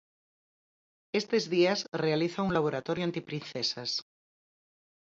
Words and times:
Estes 1.21 1.43
días 1.55 1.79
realiza 2.03 2.45
un 2.47 2.51
laboratorio 2.57 3.03
antiprincesas. 3.05 3.91